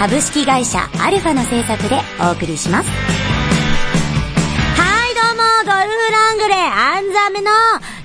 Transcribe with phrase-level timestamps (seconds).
[0.00, 2.88] 株式会社アルファの制作でお送りします。
[2.88, 2.94] は
[5.06, 7.50] い、どうも、ゴルフラングレー、アンザメの、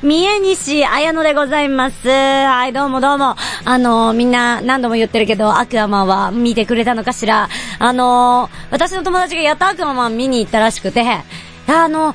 [0.03, 2.09] 三重西綾乃でございます。
[2.09, 3.37] はい、どうもどうも。
[3.63, 7.47] あの、みんな何度も言ってるけど、アクアマンは見てくれたのかしら。
[7.79, 11.01] あの、私の友達がやったアクアマン見に行ったらしくて、
[11.67, 12.13] あの、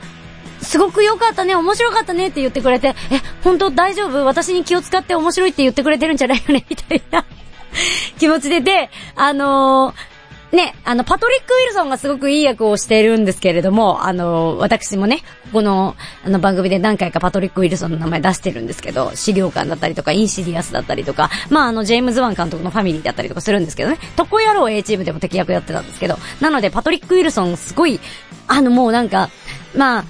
[0.60, 4.27] すごく良かったね、面白かったねって言ってくれて、え、本当大丈夫？
[4.27, 7.24] 私に気を使って面白いって言ってくれてるんじゃないよねみたいな
[8.19, 10.10] 気持ちで、で、あのー
[10.52, 28.01] ね、あの、パトリック・ウィルソンがすごくいい役をしているんですけれども、あの、私もね、この、あの番組で何回かパトリック・ウィルソンの名前出してるんですけど、死霊館だったりとか、インシディアスだったりとか、まあ、あの、ジェームズ・ワン監督のファミリーだったりとかするんですけどね、特攻野郎 A チームでも敵役やってたんですけど、なので、パトリック・ウィルソンすごい、
[28.49, 29.30] あの、もうなんか、
[29.77, 30.05] まあ、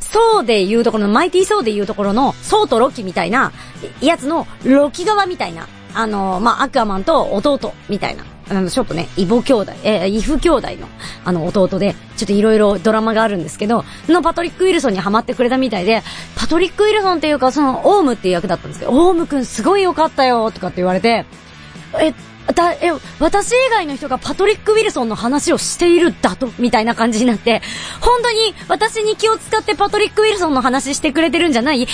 [0.00, 3.52] ソーで言うところの、マイティーソーで言うところの、ソーとロキみたいな、
[4.00, 10.88] やつの、ロキ側みたいな、あの、まあ、アクアマンと弟みたいな、あの、ちょっとね、イボ兄弟、えー、イフ兄弟の、
[11.24, 16.02] あの、弟で、ちょっといろいろドラマがあるんですけど、のパトリック・ウィルソンにハマってくれたみたいで、
[16.36, 21.24] パトリック・ウィルソンっていうか、その、オウムっていう役だったんですけど、オウムくんすごい良かったよ、とかって言われて、
[22.00, 22.12] え、
[22.52, 27.62] だ、え、私以外の人がパトリック・ウィルソンの話をしているだと、みたいな感じになって、
[28.00, 31.82] 本当に私に気を使ってパトリック・ウィルソンの話してくれてるんじゃない？
[31.82, 31.86] え、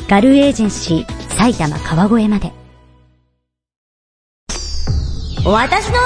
[0.09, 2.51] ガルエージェンシー埼玉川越まで。
[5.45, 5.99] 私のレ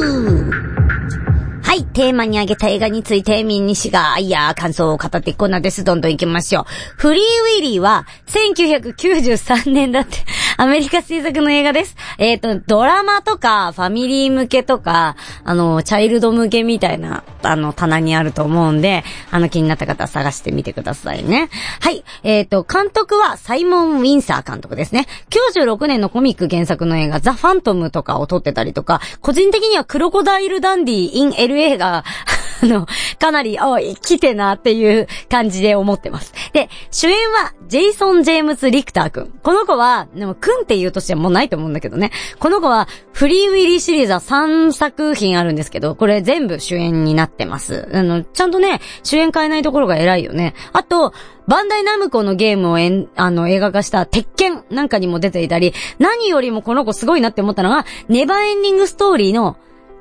[0.00, 5.84] ビューはい、テーマに挙げた映画について、ミンニシが、いやー、感想を語っていくコーナーです。
[5.84, 6.64] どんどん行きましょう。
[6.96, 10.16] フリーウィリーは、1993年だって、
[10.60, 11.94] アメリカ制作の映画です。
[12.18, 15.14] えっ、ー、と、ドラマとか、ファミリー向けとか、
[15.44, 21.48] あの、チャイルド向けみたいな、あの、棚にあると思うんで、あの、気になった方は探してみてくださいね。
[21.80, 25.06] はい、えっ、ー、と、監督は、サイモン・ウィンサー監督ですね。
[25.30, 32.04] 96年のコミック原作の映画、ザ・ファントムとかを撮ってたりとか、個人的にはクロコダイル・ダンディ・イン・ LA が、
[32.64, 32.88] あの、
[33.20, 36.34] かなり、おい、来てなっていう感じで思ってます。
[36.52, 36.67] で、
[37.00, 39.32] 主演は、ジェイソン・ジェームズ・リクター君。
[39.44, 42.10] この子は、でも、君っていうとしてもうないと思うんだけどね。
[42.40, 47.88] この子は、フリーウィリーシリーズは3作品あるんですけど、これ全部主演になってます。
[47.92, 50.54] あの、ちゃんとね、主演変えないところが偉いよね。
[50.72, 51.12] あと、
[51.46, 59.56] バンダイナムコのゲームをえん、あの、映画化した鉄拳なんかにも出ていたり、何よりもこの子すごいなって思ったのが、ネバーエンディングストーリーの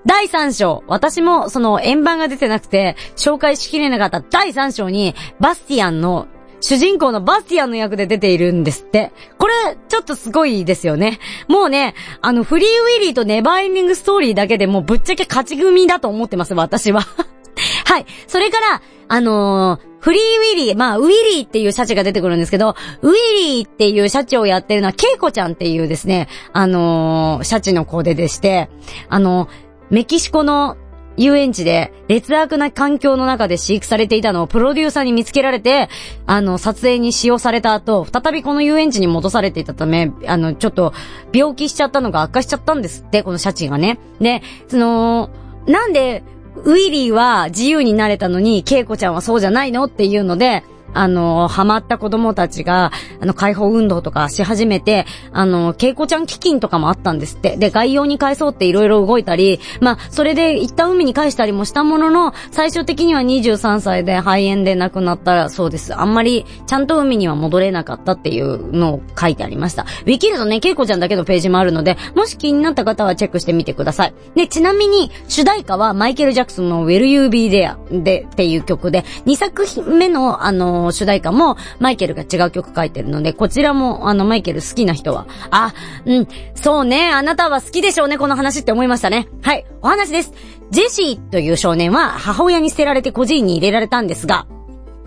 [0.08, 0.84] 第3章。
[0.88, 6.26] 私もその円盤が出てなくて、紹介しきれなかった第3章に、バスティアンの、
[6.60, 9.12] 主人公のバスティアンの役で出ているんですって。
[9.38, 9.54] これ、
[9.88, 11.20] ちょっとすごいですよね。
[11.48, 17.02] もうね、あの、フリーウィリーとネバーエンディングストーリーだけでもうぶっちゃけ勝ち組だと思ってます、私は。
[17.86, 18.06] はい。
[18.28, 28.70] それから、あのー、フリーウィリー、まあ、ウィリーっていうシャチが出てくるんですけど、ウィリーっていうシャチをやってるのは、ケイコちゃんっていうですね、あのー、シャチの子ででして、
[29.10, 29.50] あのー、
[29.90, 30.78] メキシコの、
[31.18, 35.90] 遊園地で劣悪な環境の中で飼育されていたのをプロデューサーに見つけられて、
[36.26, 40.94] あの、撮影に使用された後、再びこの遊園地に戻されていたため、あの、ちょっと、
[41.34, 44.00] 病気しちゃったのが悪化しちゃったんですって、このシャチがね。
[44.22, 45.30] で、その、
[45.66, 46.24] なんで、
[46.64, 50.64] ウィリーは自由になれたのに、ケイコちゃんはそうじゃないのっていうので、
[50.94, 52.92] あの、ハマった子供たちが、
[53.22, 57.58] あの、解放運動とかし始めて、あの、ケイコちゃん基金とかもあったんですって。
[57.58, 65.96] で、概要に返そうって色々動いたり、まあ、それで一旦海に返したりもしたものの、最終的には23歳で肺炎で亡くなったそうです。
[65.96, 69.84] あんまり、ちゃんと海には戻れなかったっていうのを書いてありました。
[69.84, 74.14] ウィキルドね、ケイコちゃんだけのページもあるので、もし気になった方はチェックしてみてください。
[74.36, 85.74] で、ちなみに、主題歌はマイケル・ジャクソンの Will You Be There でっていう曲で、2作目の、あの主題歌も、マイケルが違う曲書いてるので、こちらも、あの、マイケル好きな人は、あ、
[86.06, 89.28] うん、そうね、あなたは好きでしょうね、この話って思いましたね。
[89.42, 90.34] はい、お話です。
[90.72, 94.48] ジェシーという少年は、母親に捨てられて孤児院に入れられたんですが、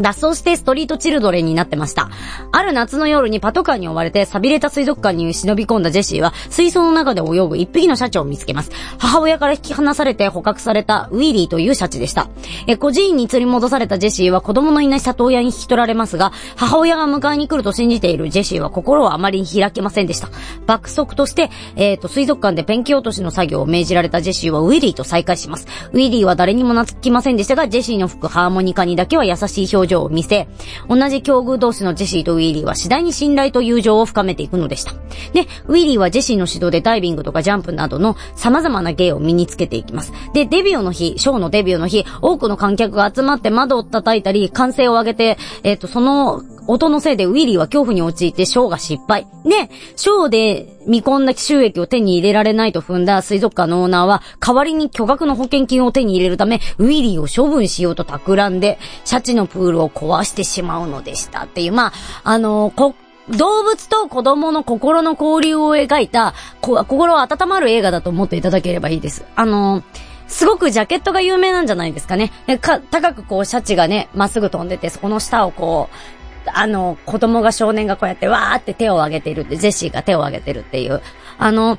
[0.01, 2.11] 脱走してストリートチルドレンになってました。
[2.53, 8.71] ある夏の夜にパトカーに追われて錆びれた水族館に忍び込んだジェシーは水槽の中で泳ぐ一匹のシャチを見つけます。
[8.99, 12.29] 母親から引き離されて捕獲されたウィリーというシャチでした。
[12.67, 20.29] え、孤児院に釣り戻されたジェシーは子供のいない里親に引き取られますが、母親が迎えに来ると信じているジェシーは心をあまりに開けませんでした。
[20.67, 25.67] 爆速として、えっ、ー、と、水族館でペンキ落としの作業を命じられたジェシーはウィリーと再会します。
[25.93, 30.49] ウィリーは誰にも懐きませんでしたが、ジェシーの吹くハーモニカにだけは優しい表情を見せ、
[30.89, 34.93] 同じ境遇同士のジェシーとウィリーは次第に信頼と友情を深めていくのでした。
[35.33, 40.13] で、ウィリーはジェシーの指導でダイビングとかジャンプなどの様々な芸を身につけていきます。
[40.33, 49.27] で、デビューの日、ショーのデビューの日、多くの観客が集まって窓を叩いたり、歓声を上げて、えっ、ー、と、その音のせいでウィリーは恐怖に陥ってショーが失敗。
[49.45, 61.93] で、ショーで見込んだ収益を手に入れられないと踏んだ水族館のオーナーは、代わりに巨額の保険金を手に入れるため、ウィリーを処分しようと企んで、シャチのプールを壊してしまうのでしたっていう、まあ、
[62.25, 62.95] あのこ、
[63.31, 69.25] 動物と子供の心の交流を描いた、心温まる映画だと思っていただければいいです。
[69.37, 69.83] あの
[70.27, 72.31] すごくジャケットが有名なんじゃないですかね。
[72.61, 81.01] か、高くこうシャチがね、まっすぐ飛んでて、そこの下をこう、あの、子供が少年がこうやってわーって手を挙げているって、ジェシーが手を挙げてるっていう、
[81.39, 81.79] あの、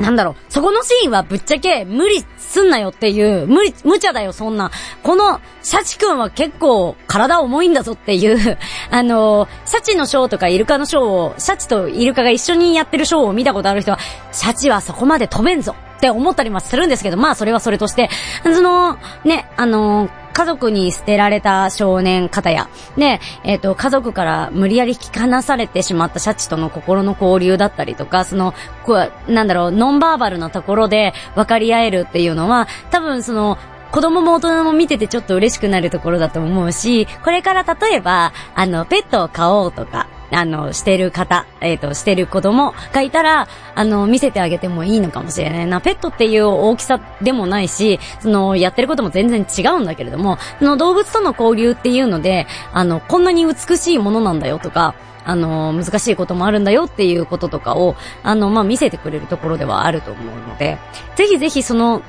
[0.00, 4.70] なんだろう、そこのシーンはぶっちゃけ無理すんなよっていう、無理、無茶だよそんな。
[5.02, 8.58] この、シャチ君は結構体重いんだぞっていう、
[8.90, 13.98] あの、シャチのショーとかイルカのショーを、シャチとイルカが一緒にやってるショーを見たことある人は、
[14.32, 18.08] シャチはそこまで飛べんぞって思ったりもするんですけど、まあそれはそれとして、
[18.42, 28.54] その、ね、あの家族に捨てられた少年方や、ね、えっ、ー、と、家族から無理やり引き離されてしまったシャチとの心の交流だったりとか、その、
[28.84, 28.94] こ
[29.28, 33.58] う、なんだろう、ノンバーバルなところで分かり合えるっていうのは、多分その、
[33.92, 45.80] 子供も大人も見ててちょっと嬉しくなるところだと思うし、これから例えば、あの、ペットを飼おうとか、あの、してる方、えっ、ー、と、してる子供がいたら、あの、見せてあげてもいいのかもしれないな。
[45.80, 54.94] ペットっていう大きさでもないし、その、やってることも全然違うんだけれども、その動物との交流っていうので、あの、こんなに美しいものなんだよとか、
[55.24, 60.78] あの、難しいこともあるんだよっていうこととかを、あの、まあ、見せてくれるところではあると思うので、
[61.16, 62.02] ぜひぜひその、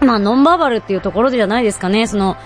[0.00, 2.06] まあ、ノンバーバルっていうところじゃないですかね。
[2.06, 2.36] その、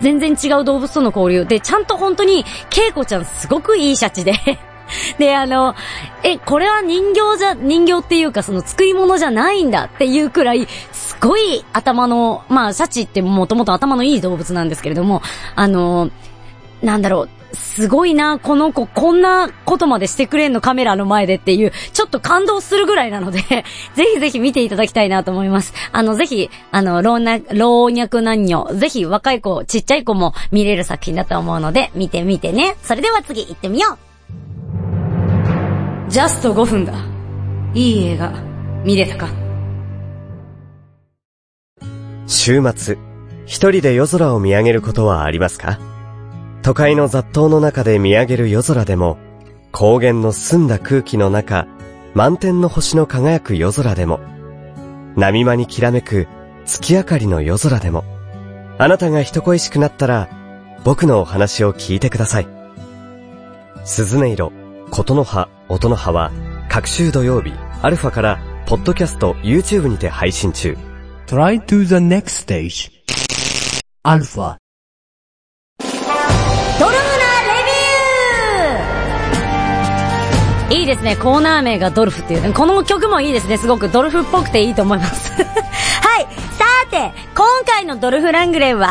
[0.00, 1.44] 全然違う動物との交流。
[1.44, 4.34] で、ちゃんと本当に、ケイコちゃんすごくいいシャチで
[5.18, 5.74] で、あの、
[6.22, 15.22] え、これは人形じゃ、人形っていうかその作り物じゃないんだっていうくらい、すごい頭の、まあ、シャチってもともと頭のいい動物なんですけれども、
[15.54, 16.10] あの、
[16.82, 23.64] なんだろう、すごいな、この子、こんなことまでしてくれんのカメラの前でっていう、ちょっと感動するぐらいなので ぜ
[24.14, 25.72] ひぜひ見ていただきたいなと思います。
[25.92, 32.76] あの、ぜひ、あの、老若、老若男女、ぜひ若い子、ちっちゃい子も見れる作品だと思うので、見てみてね。
[32.82, 33.98] それでは次行ってみよう
[36.10, 36.92] ジャスト5分だ。
[37.74, 38.32] いい映画、
[38.84, 39.28] 見れたか
[42.26, 42.98] 週末、
[43.46, 45.78] 一人で夜空を見上げることはありますか？
[46.68, 49.16] 都会の雑踏の中で見上げる夜空でも、
[49.72, 51.66] 高原の澄んだ空気の中、
[52.12, 54.20] 満天の星の輝く夜空でも、
[55.16, 56.28] 波間にきらめく
[56.66, 58.04] 月明かりの夜空でも、
[58.76, 60.28] あなたが人恋しくなったら、
[60.84, 62.48] 僕のお話を聞いてください。
[63.86, 64.52] 鈴音色、
[64.90, 66.30] 琴の葉、音の葉は、
[66.68, 70.76] 各週土曜日、アルファから、ポッドキャスト、YouTube にて配信中。
[71.28, 72.90] Try to the next stage.
[74.02, 74.57] アルファ。
[80.88, 81.16] ですね。
[81.16, 83.58] コーナー名がドルフっていう、この曲もいいですね。
[83.58, 85.32] すごくドルフっぽくていいと思います。
[85.42, 85.44] は
[86.20, 86.26] い。
[86.58, 88.88] さて、今回のドルフ・ラングレンは、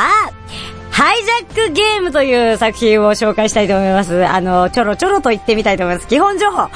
[0.91, 4.25] ハイジャックゲームという作品を紹介したいと思います。
[4.25, 6.07] あの、ちょろちょろと言ってみたいと思います。
[6.07, 6.57] 基本情報。
[6.57, 6.69] ハ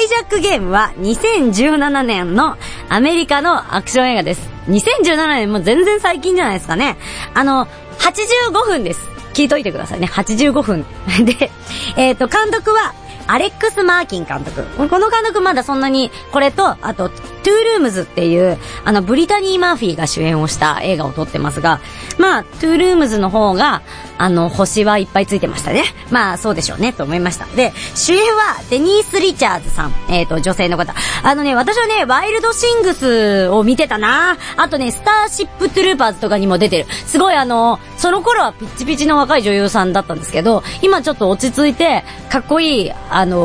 [0.00, 2.56] イジャックゲームは2017年の
[2.88, 4.48] アメリカのアクション映画です。
[4.68, 6.96] 2017年も全然最近じゃないですかね。
[7.34, 7.66] あの、
[7.98, 9.00] 85分です。
[9.34, 10.06] 聞いといてくださいね。
[10.06, 10.86] 85分。
[11.26, 11.50] で、
[11.96, 12.94] えっ、と、監督は、
[13.26, 14.64] アレックス・マーキン監督。
[14.88, 17.08] この監督まだそんなに、これと、あと、
[17.46, 21.80] トゥールームズっていう、あの、ブリタニー・マーフィーが主演をした映画を撮ってますが、
[22.18, 23.82] まあ、トゥールームズの方が、
[24.18, 25.84] あの、星はいっぱいついてましたね。
[26.10, 27.46] まあ、そうでしょうね、と思いました。
[27.54, 29.94] で、主演は、デニース・リチャーズさん。
[30.08, 30.94] えっ、と、女性の方。
[31.22, 36.86] あのね、私はね、ワイルド・シングスを見てたなあとね、スターシップ・トゥルーパーズとかにも出てる。
[37.06, 43.38] すごいあの、その頃はピッチピチの若い女優さんだったんですけど、今ちょっと落ち着いて、かっこいい、あの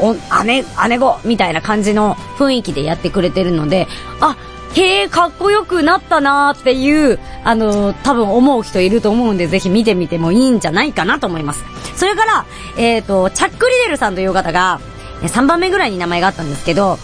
[0.00, 0.16] お
[0.46, 3.86] 姉、姉子みたいな感じの雰囲気でやってくれてるので、
[4.20, 4.38] あ、
[4.74, 11.62] へえ、かっこよくなったなーっていう、あの多分思う人いると思うんで、ぜひ見てみてもいいんじゃないかなと思います。
[11.94, 12.46] それから、
[12.78, 14.80] えっ、と、チャック・リデルさんという方が、
[15.20, 16.98] 3番目ぐらいに名前があったんですけど、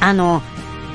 [0.00, 0.42] あの、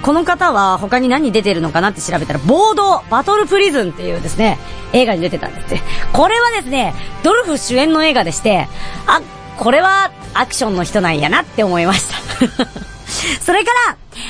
[0.02, 4.60] この方は他に何出てるのかなって調べたら、ボード、バトルプリズンっていうですね、
[4.92, 5.82] 映画に出てたんですね。
[6.12, 8.68] これはですね、ドルフ主演の映画でして、
[9.08, 9.22] あ、
[9.58, 12.68] これはアクションの人なんやなって思いました。
[13.42, 13.72] それか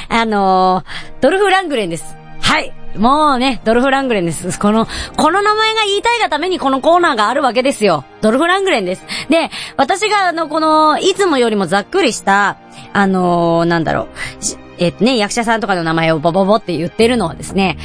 [0.10, 2.16] ら、あのードルフ・ラングレンです。
[2.42, 2.74] はい。
[2.98, 4.60] もうね、ドルフ・ラングレンです。
[4.60, 8.04] この、この名前が言いたいがためにこのコーナーがあるわけですよ。
[8.22, 9.06] ドルフ・ラングレンです。
[9.30, 12.58] で、私があの、この、いつもよりもざっくりした、
[12.92, 14.08] あのーなんだろ
[14.40, 17.78] う、しえっとね、役者さんとかの名前をボボボって言ってるのはですね、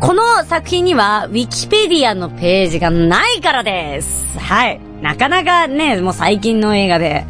[0.00, 4.38] この作品には、ウィキペディアのページがないからです。
[4.38, 4.89] はい。
[5.02, 7.26] なかなかね、もう最近の映画で。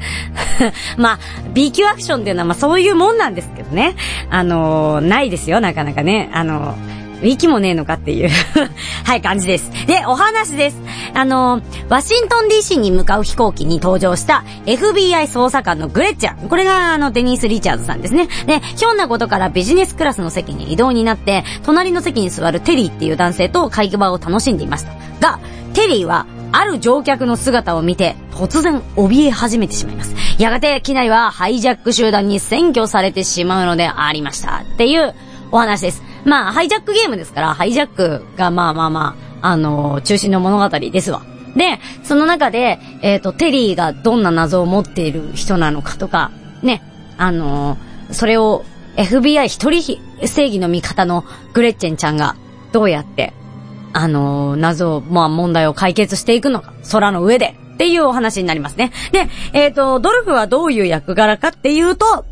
[0.99, 1.19] まあ、
[1.53, 3.95] B 級アクションっていうのはまあそういうもんなんですけどね。
[4.31, 6.31] あのーないですよ、なかなかね。
[6.33, 6.77] あの
[7.21, 8.31] ウィキもねえのかっていう
[9.05, 9.71] はい、感じです。
[9.87, 10.81] で、お話です。
[11.15, 16.49] あの、ワシントン DC に向かう飛行機に登場した FBI 捜査官のグレッチャー。
[16.49, 18.29] これがあの、デニース・リチャーズさんですね。
[18.47, 24.93] で、ひょんなことからビジネスクラスの席に移動になって、隣の席に座るテリーっていう男性と会話を楽しんでいました。
[25.21, 25.39] が、
[25.75, 30.14] テリーは、ある乗客の姿を見て、突然怯え始めてしまいます。
[30.38, 34.64] やがて機内はハイジャック集団に占拠されてしまうのでありました。
[34.75, 35.14] っていう
[35.52, 36.02] お話です。
[36.25, 41.23] まあ、ハイジャックゲームですから、ハイジャックがまあまあまあ、あの中心の物語ですわ。
[41.57, 46.30] で、その中で、えっ、と、テリーがどんな謎を持っている人なのかとか、
[46.62, 46.83] ね、
[47.21, 47.76] あの
[48.11, 48.64] それを
[48.97, 52.35] FBI 一人正義の味方のグレッチェンちゃんが
[52.73, 53.35] どうやって
[53.92, 58.92] あの謎を、まあ問題を解決していくのか、空の上で、っていうお話になりますね。
[59.11, 62.25] で、えっ、と、ドルフはどういう役柄かっていうと、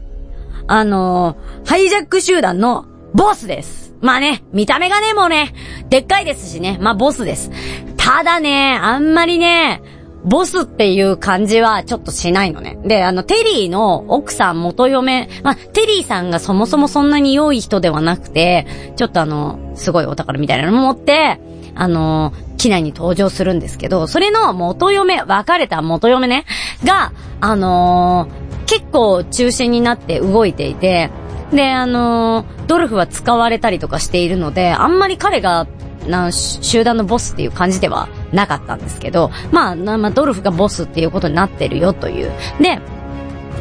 [0.71, 2.85] あのハイジャック集団の
[3.15, 3.95] ボスです。
[4.03, 5.55] まあね、見た目がね、もうね、
[5.89, 7.51] でっかいですしね、まあボスです。
[7.97, 9.83] ただね、あんまりね、
[10.25, 12.79] ボスっていう感じはちょっとしないのね。
[12.85, 21.41] で、あの、テリーの奥さん元嫁、まあ、テリーさんがそもそもそんなに良い人ではなくて、ちょっとあの、すごいお宝みたいなの持って、
[21.79, 26.45] あの、機内に登場するんですけど、それの元嫁、別れた元嫁ね、
[26.85, 31.11] が、あのー結構中心になって動いていて、
[31.53, 35.67] で、あのードルフは使われたりとかしているので、あんまり彼が、
[36.07, 42.31] な、集団のボスっていう感じではなかったんですけど、まあ、まあ、ドルフがボスっていうことになってるよという。
[42.61, 42.79] で、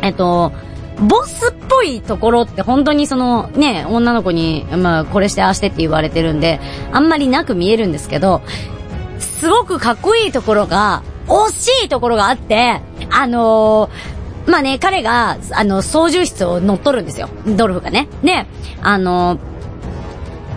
[0.01, 0.51] えっと、
[0.99, 6.59] ボスっぽいところって本当にそのね、女の子に、まあこれしてああしてって言われてるんで、
[6.91, 8.41] あんまりなく見えるんですけど、
[9.19, 17.27] すごくかっこいいところが、惜しいところがあって、あのーまあね、彼が、あの、操縦室を乗っ取るんですよ。
[17.45, 18.07] ドルフがね。
[18.23, 18.45] で、
[18.81, 19.57] あのー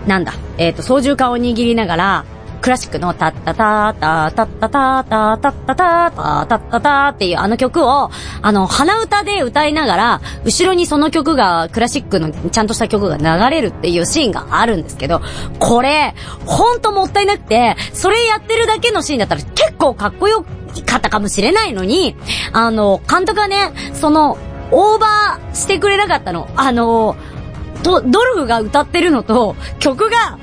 [0.06, 2.25] なんだ、えっ、と、操縦桿を握りながら、
[2.61, 8.11] クラシックのタッタタタタッタタタタッタタタタッタタっていうあの曲を、
[8.43, 15.23] あの、鼻歌で歌いながら、後ろにその曲が、クラシックのちゃんとした曲が流れるっていうシーンがあるんですけど、
[15.59, 16.14] これ、
[16.45, 20.45] ほんともったいなくて、それやってるだけのシーンだったら結構かっこよ
[20.87, 22.17] かったかもしれないのに、
[22.52, 24.37] あの、監督がね、その、
[24.73, 26.49] オーバーしてくれなかったの。
[26.57, 27.17] あの、
[27.83, 30.38] ドルフが歌ってるのと、曲が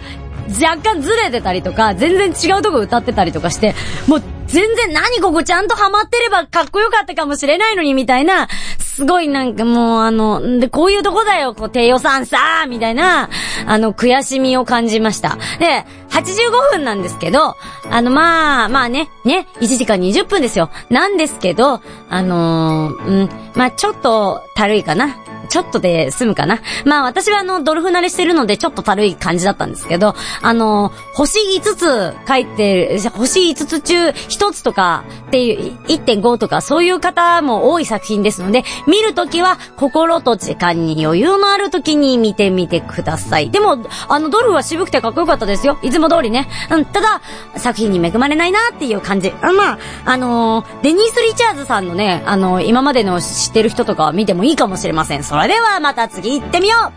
[0.48, 3.76] 若干ずれてたりとか、全然違うとこ歌ってたりとかして、
[4.08, 8.48] もう全然何ここちゃんとハマってればかっこよかったかもしれないのにみたいな、
[8.80, 13.30] すごいなんかもうあの、んで、こういうとこだよ、こう低予算さーみたいな、
[13.66, 15.38] あの、悔しみを感じました。
[15.60, 17.56] で、85分なんですけど、
[17.92, 20.72] あの、まあ、まあね、ね、1時間20分ですよ。
[20.90, 25.16] なんですけど、あのーうん、まあちょっと、たるいかな。
[25.48, 26.62] ちょっとで済むかな。
[26.86, 43.50] まあ私はあの、ドルフ慣れしてるのでちょっと軽い感じだったんですけど、あの、星5つ書いて、星5つ中1つとかっていう、1.5とかそういう方も多い作品ですので、見るときは心と時間に余裕のあるときに見てみてください。
[43.50, 43.78] でも、
[44.08, 45.78] あの、ドルフは渋くてかっこよかったですよ。
[45.82, 46.48] いつも通りね。
[46.70, 47.22] うん、ただ、
[47.56, 49.34] 作品に恵まれないなっていう感じ。
[49.42, 55.24] あまあ、あのデニース・リチャーズさんのね、あの今までの知ってる人とか見てもいいかもしれません。
[55.38, 56.92] それではまた次行ってみよう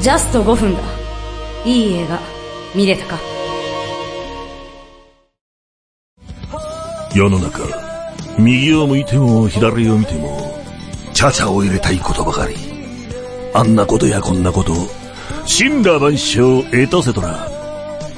[0.00, 0.80] ジャスト5分だ。
[1.66, 2.18] いい映画、
[2.74, 3.18] 見れたか
[7.14, 7.64] 世の中、
[8.38, 10.58] 右を向いても左を見ても、
[11.12, 12.54] チャチャを入れたいことばかり。
[13.52, 14.72] あんなことやこんなこと、
[15.46, 17.46] 神羅万象エトセトラ。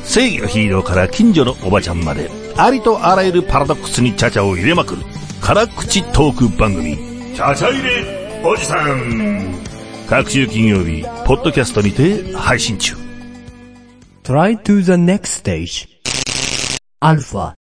[0.04, 5.02] 正義のヒーローから近所のおばちゃんまで、ありとあらゆるパラドックスにチャチャを入れまくる、
[5.40, 6.96] 辛口トーク番組、
[7.34, 9.54] チャチャ入れおじさん。
[10.08, 12.94] 各週金曜日、ポッドキャストにて配信中。
[14.24, 15.88] Try to the next stage.
[17.00, 17.54] Alpha.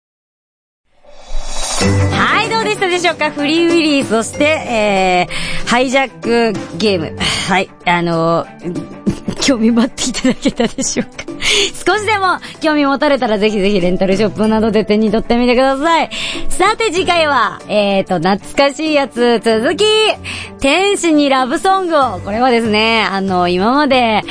[2.13, 3.31] はい、どうでしたでしょうか？
[3.31, 7.17] フリーウィリー、そして、えー、ハイジャックゲーム。
[7.49, 8.97] はい、あのー
[9.43, 11.25] 興味持っていただけたでしょうか？
[11.87, 16.11] 少しでも興味持たれたらぜひぜひレンタルショップなどで手に取ってみてください。
[16.49, 18.39] さて次回は、えーと、懐
[18.71, 19.85] かしいやつ続き、
[20.61, 24.23] 天使にラブソングを、これはですね、あの、今まで、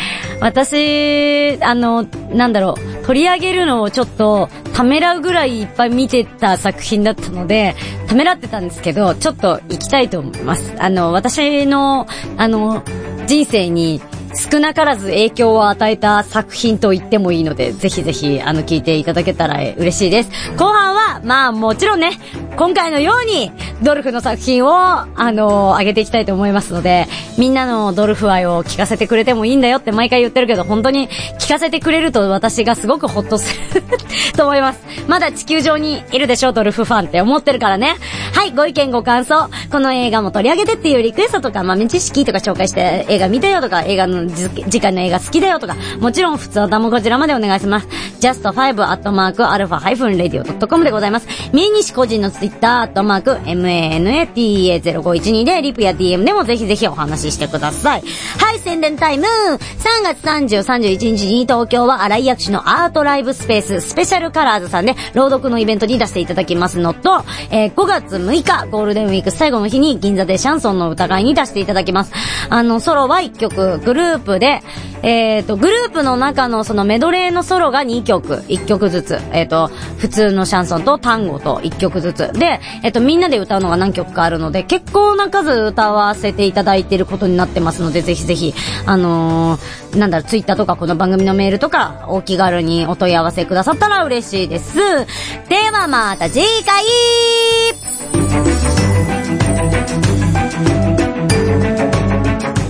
[0.42, 2.04] 私、あの、
[2.34, 7.76] なんだろう、取り上げるのをちょっと、ためらうぐらいいっぱい見てた作品だったので、
[8.08, 10.74] ためらってたんですけど、ちょっと行きたいと思います。
[10.78, 12.84] あの、私の、あの、
[13.28, 14.02] 人生に
[14.36, 20.30] 少なからず影響を与えた作品と言ってもいいので、ぜひぜひ、あの、聞いていただけたら嬉しいです。
[20.58, 22.12] 後半は、まあ、もちろんね、
[22.58, 23.52] 今回のように、
[23.82, 33.84] ドルフの作品を、あの、上げていきたいと思いますので、みんなのドルフ愛を聞かせてくれてもいいんだよって毎回言ってるけど、本当に聞かせてくれると私がすごくホッとする
[34.36, 34.80] と思います。
[35.08, 37.96] まだ地球上にいるでしょ、ドルフファンって思ってるからね。
[38.34, 47.88] はい、ご意見ご感想、この映画も取り上げてっていうリクエストとか、豆知識とか紹介して映画見たよとか、映画のじ次回の映画好きだよとか、もちろん普通歌もこちらまでお願いします。
[48.20, 51.28] just5-alpha-radio.com でございます。
[51.54, 58.04] 三重西個人のツイッター、アットマーク、manata0512 で、リプや DM でもぜひぜひお話ししてください。
[58.40, 72.14] はい、宣伝タイム !3 月30、31日に東京は荒井薬師のアートライブスペース、スペシャルカラーズさんで、朗読のイベントに出していただきますのと、えー5月6日、ゴールデンウィーク最後の日に銀座でシャンソンの歌会に出していただきます。
[72.50, 74.62] あの、ソロは1曲、グルーループで、
[75.04, 79.20] えっ、と、グループの中のそのメドレーのソロが2曲、1曲ずつ。
[79.32, 82.32] えっ、と、普通のシャンソンと単語と1曲ずつ。
[82.34, 88.54] で、えっ、と、みんなで歌うのが何曲かあるので、結構な数歌わせていただいてることになってますので、ぜひぜひ、
[88.86, 94.76] あのーなんだろう、ツイッターとかこの番組のメールとか、お気軽にお問い合わせくださったら嬉しいです。
[94.78, 96.84] ではまた次回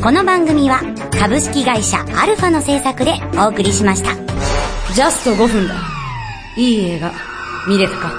[0.05, 0.81] この番組は
[1.19, 4.15] 株式会社アルファの制作でお送りしました。
[4.93, 5.75] ジャスト5分だ。
[6.57, 7.11] いい映画、
[7.67, 8.13] 見れたか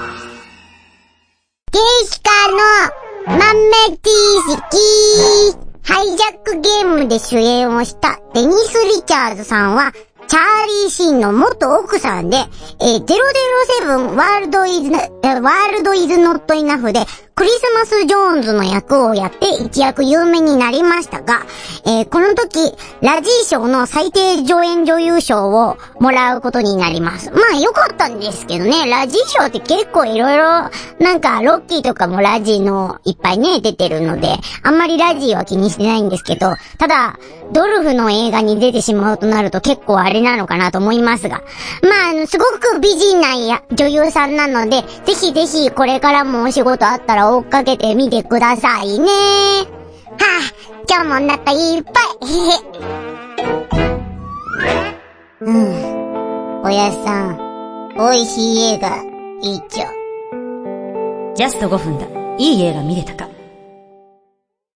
[1.71, 4.09] ゲイシカの豆知
[4.49, 9.93] 識ハイジャックゲームで主演をしたデニス・リチャーズさんは、
[10.27, 12.37] チャーリー・シンの元奥さんで、
[12.81, 14.91] えー、007ワールドイズ、
[15.23, 17.05] えワールドイズノットイナフで、
[17.37, 21.45] クリスマス・ジョーンズの役をやって一躍有名になりましたが、
[21.85, 27.29] えーこの時、ラジー賞の最低助演女優賞をもらうことになります。
[27.29, 34.29] まあ良かったんですけどね、ラジー賞って結構いろいろ、なんかロッキーとかもラジーのいっぱいね、出てるので、
[34.63, 37.19] あんまりラジーは気にしてないんですけど、ただ、
[37.53, 41.43] ドルフの映画に出てしまうとなると結構あれなのかなと思いますが、
[41.83, 43.27] まあ、あの、すごく美人な
[43.71, 49.07] 女優さんなので、ぜひぜひこれからもお仕事あったら追っかけてみてくださいね。
[49.07, 49.17] は
[50.19, 50.41] あ、
[50.89, 52.27] 今日もお腹いっぱい。
[52.27, 52.57] へへ。
[55.41, 56.61] うん。
[56.63, 57.37] おやさん、
[57.95, 59.03] 美味しい映画、
[59.41, 59.85] いいっちょ。
[61.35, 62.05] ジャスト5分だ。
[62.39, 63.36] いい映画見れたか